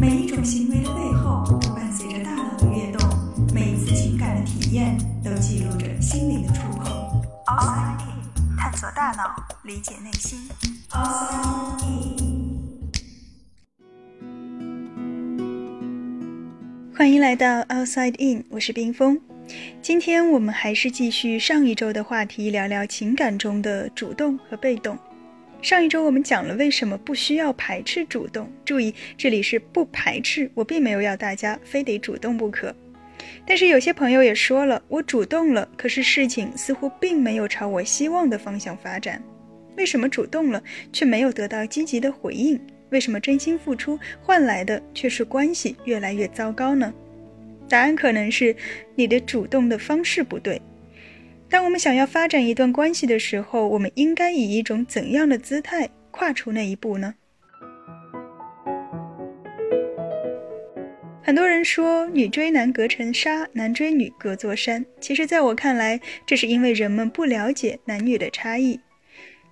[0.00, 3.06] 每一种行为的背后都伴随着大脑的跃动，
[3.52, 6.86] 每一次情感的体验都记录着心灵的触碰。
[7.44, 10.48] Outside In，探索大脑，理解内心。
[10.88, 12.22] Outside In，
[16.96, 19.20] 欢迎来到 Outside In，我是冰峰。
[19.82, 24.96] 今天我们还是继续上一周的话题，聊聊情感中的主动和被动。
[25.62, 32.74] 上一周我们讲了为什么不需要排斥主动，注意这里是不排斥，我并没有要大家非得主动不可。
[33.46, 39.22] 但是有些朋友也说了，我主动了，可是事情似乎并没有朝我希望的方向发展。
[39.76, 42.58] 为什么主动了却没有得到积极的回应？
[42.88, 46.92] 为什么真心付出换来的却是关系越来越糟糕呢？
[47.68, 48.56] 答案可能是
[48.94, 50.60] 你的主动的方式不对。
[51.50, 57.12] 当我们想要发展一段关系的时候，我们应该以一种怎样的姿态跨出那一步呢？
[61.20, 64.86] 很多人说女追男隔层纱，男追女隔座山。
[65.00, 68.78] 其实，在我看来，这是因为人们不了解男女的差异。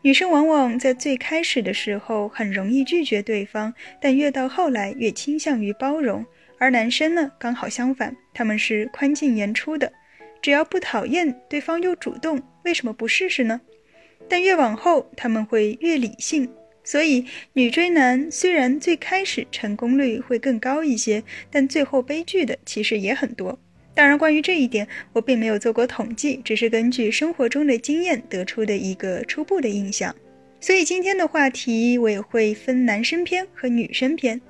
[0.02, 6.22] 女生往往在最开始的时候很容易拒绝对方，但越到后来越倾向于包容；
[6.60, 9.92] 而男生呢，刚好相反，他们是宽进严出的。
[10.41, 13.61] 只要不讨厌对方又主动，为什么不试试呢？
[14.28, 16.48] 但越往后他们会越理性，
[16.84, 23.59] 所以女追男虽然最开始成功率会更高一些，但最后悲剧的其实也很多。
[23.94, 30.14] 当然，关于这一点我并没有做过统计，只是根据生活中的经验得出的一个初步的印象。
[30.61, 34.41] 所以今天的话题我也会分男生篇和女生篇。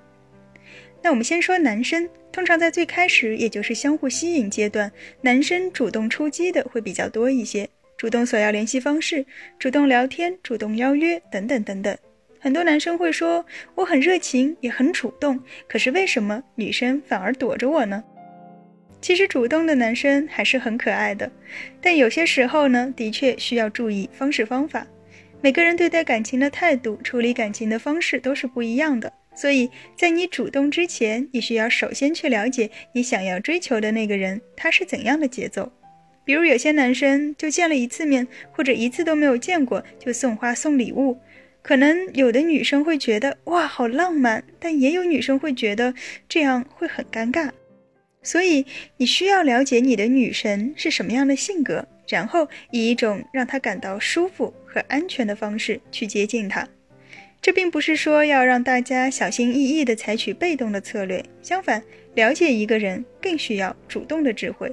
[1.03, 2.09] 那我们先说男生。
[2.31, 9.25] 通常在最开始，也就是相互吸引阶段，男生主动出击的会比较多一些，主动索要联系方式，
[9.59, 11.97] 主动聊天，主动邀约，等等等等。
[12.39, 18.05] 很多男生会说我很热情，也很主动，可是为什么女生反而躲着我呢？
[19.01, 21.29] 其实主动的男生还是很可爱的，
[21.81, 24.87] 但有些时候呢，的确需要注意方式方法。
[25.41, 29.13] 每个人对待感情的态度，处理感情的方式都是不一样的。
[29.39, 35.71] 所以在你主动之前，你需要首先去了解你想要追求的那个人他是怎样的节奏。
[36.25, 41.17] 比如有些男生就见了一次面，或者一次都没有见过就送花送礼物，
[41.63, 45.95] 可能有的女生会觉得哇好浪漫，但也有女生会觉得
[46.29, 47.49] 这样会很尴尬。
[48.25, 48.67] 所以
[48.97, 56.69] 你需要了解你的女神是什么样的性格，然后以一种让她感到舒服和安全的方式去接近她。
[57.41, 61.83] 这并不是说要让大家小心翼翼地采取被动的策略，相反，
[62.15, 64.71] 了解一个人更需要主动的智慧，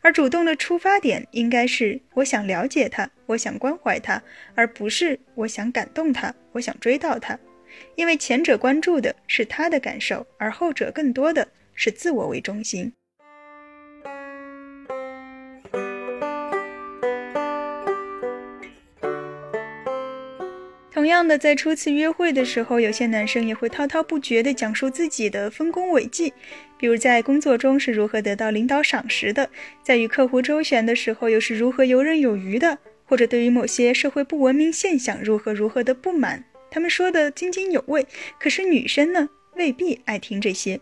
[0.00, 4.22] 而主动的出发点应该是我想了解他，我想关怀他，
[4.54, 7.38] 而不是我想感动他，我想追到他，
[7.96, 12.92] 因为前者关注的是他的感受，而后者更多的是自我为中心。
[21.06, 26.32] 同样的，在初次约会的时候，有些男生也会滔滔不绝地讲述自己的丰功伟绩，
[26.76, 29.48] 比如在工作中是如何得到领导赏识的，
[29.84, 38.04] 在与客户周旋的时候又是如何游刃有余的，或者对于某些社会不文明现象如何如何的不满，他们说的津津有味。
[38.40, 40.80] 可是女生呢，未必爱听这些。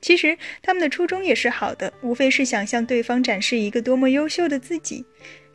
[0.00, 5.04] 其实他们的初衷也是好的，无非是想向对方展示一个多么优秀的自己。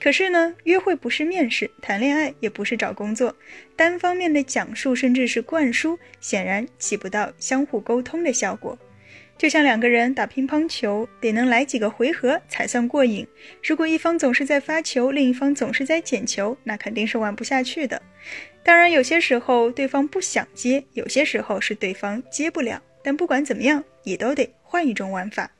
[0.01, 3.35] 可是呢，约会不是面试，谈恋爱也不是找工作，
[3.75, 8.77] 单方面的讲述甚至是灌输，显然起不到相互沟通的效果。
[9.37, 13.25] 就像两个人打乒乓球，得能来几个回合才算过瘾。
[13.63, 18.01] 如果一方总是在发球，另一方总是在捡球，那肯定是玩不下去的。
[18.63, 22.81] 当然，有些时候对方不想接，有些时候是对方接不了。
[23.03, 25.51] 但不管怎么样，也都得换一种玩法。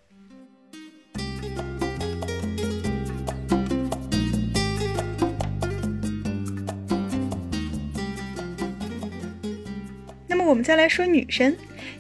[10.28, 11.56] 那么我们再来说女生，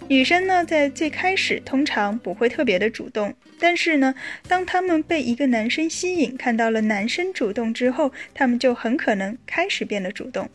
[0.07, 4.15] 女生呢，在最开始通常不会特别的主动，但是呢，
[4.47, 10.49] 当她们被一个男生吸引，看到了男生主动之后，她们就很可能开始变得主动。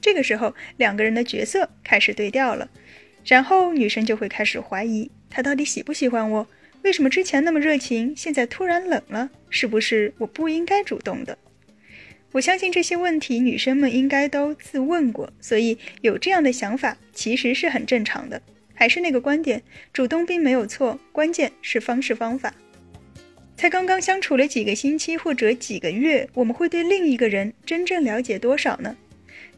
[0.00, 2.68] 这个时候，两个人的角色开始对调了，
[3.26, 6.46] 然后女生就会开始怀疑他到底喜不喜欢我，
[6.82, 11.36] 为什么之前那么热情，现在突然冷了，是不是我不应该主动的？
[12.32, 18.40] 我相信这些问题女生们应该都自问过，所以有这样的想法其实是很正常的。
[18.74, 19.62] 还是那个观点，
[19.92, 22.54] 主动并没有错，关键是方式方法。
[23.56, 28.94] 才刚刚相处了几个星期或者几个月，我们会对另一个人真正了解多少呢？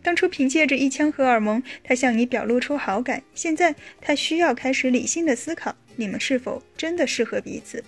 [0.03, 7.83] 当初凭借着一腔荷尔蒙，他向你表露出好感，现在他需要开始理性的思考，你们是否真的适合彼此？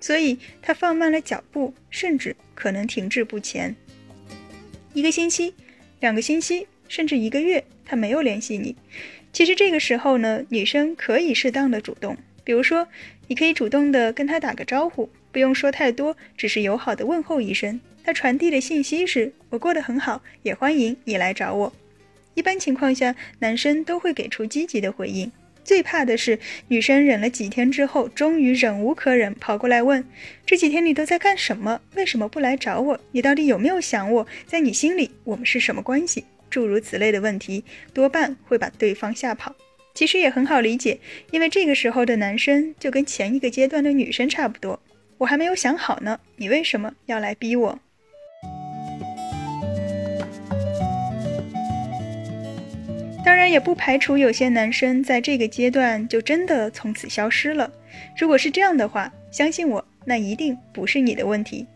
[0.00, 3.74] 所以他放慢了脚步，甚至可能停滞不前。
[4.94, 5.52] 一个星期、
[6.00, 8.76] 两个星期，甚至一个月，他没有联系你。
[9.32, 12.16] 其实这个时候呢，女生可以适当的主动，
[12.48, 12.88] 比如说，
[13.26, 17.78] 你可以主动的跟他打个招呼，不用说太多，只是友好的问候一声。
[18.02, 21.70] 他传递的信息是：我过得很好，也欢迎你来找我。
[22.32, 25.30] 一般情况下，男生都会给出积极的回应。
[25.62, 30.02] 最怕的是女生忍了几天之后，终于忍无可忍，跑过来问：
[30.46, 31.82] 这几天你都在干什么？
[31.96, 32.98] 为什么不来找我？
[33.12, 34.26] 你到底有没有想我？
[34.46, 36.24] 在你心里，我们是什么关系？
[36.48, 37.62] 诸如此类的问题，
[37.92, 39.54] 多半会把对方吓跑。
[39.98, 41.00] 其实也很好理解，
[41.32, 44.78] 因为这个时候的男生就跟前一个阶段的女生差不多。
[45.16, 47.76] 我还没有想好呢，你为什么要来逼我？
[53.24, 57.68] 当然，也不排除有些男生在这个阶段就真的从此消失了。
[58.16, 61.66] 如果是这样的话，相信我，那一定不是你的问题。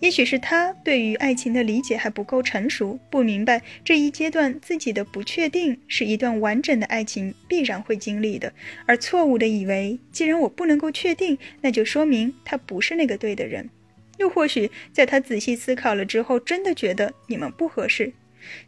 [0.00, 8.52] 也许是他对于爱情的理解还不够成熟，不明白这一阶段自己的不确定是一段完整的爱情必然会经历的，
[8.86, 13.70] 而错误的以为，既然我不能够确定，那就说明他不是那个对的人。
[14.18, 18.12] 又或许在他仔细思考了之后，真的觉得你们不合适。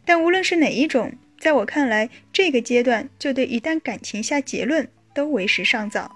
[0.05, 1.11] 但无论是哪一种。
[1.39, 6.09] 在我看来，这个阶段就对一段感情下结论都为时尚早。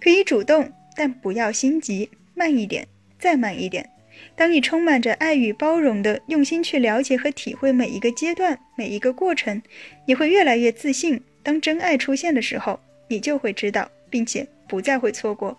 [0.00, 2.86] 可以主动，但不要心急，慢一点，
[3.18, 3.88] 再慢一点。
[4.34, 9.60] 当你充满着爱与包容的用心去了解和体会每一个阶段、每一个过程，
[10.06, 11.20] 你会越来越自信。
[11.42, 15.56] 当真爱出现的时候，你就会知道，并且不再会错过。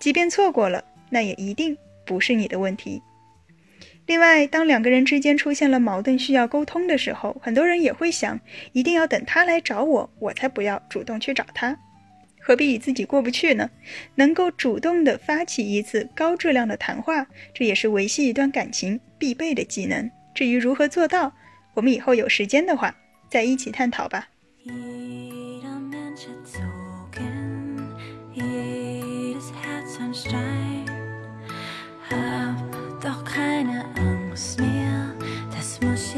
[0.00, 1.76] 即便错过了，那也一定
[2.06, 3.02] 不是你的问题。
[4.06, 8.40] 另外，当两个人之间出现了矛盾需要沟通的时候，很多人也会想，
[8.72, 11.78] 一定要等他来找我，我才不要主动去找他，
[12.48, 13.68] 何必与自己过不去呢？
[14.14, 20.10] 能够主动的发起一次高质量的谈话，这也是维系一段感情必备的技能。
[20.34, 21.34] 至于如何做到，
[21.74, 22.96] 我们以后有时间的话
[23.28, 24.28] 再一起探讨吧。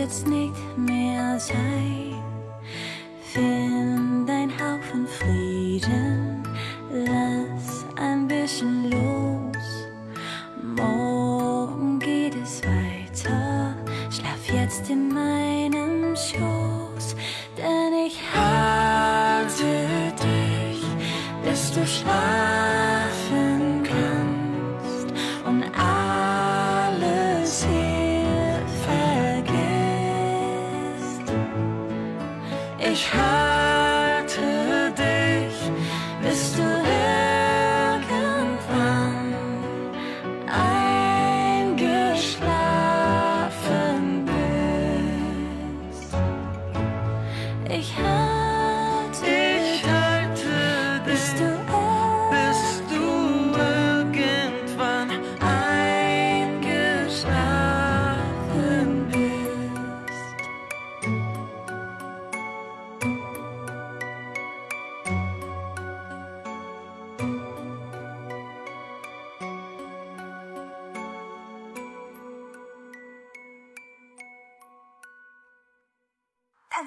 [0.01, 2.10] jetzt nicht mehr sein.
[16.29, 17.17] Schoß,
[17.57, 19.65] denn ich halte
[20.23, 20.83] dich,
[21.43, 25.09] bis du schlafen kannst
[25.47, 28.01] und alles hier.
[32.93, 33.60] Ich halte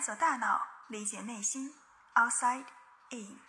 [0.04, 1.74] 探索大脑，理解内心。
[2.16, 2.66] Outside
[3.12, 3.40] In。